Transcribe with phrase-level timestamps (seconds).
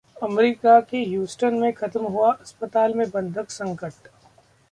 [0.17, 4.07] America के Houston में खत्म हुआ अस्पताल में बंधक संकट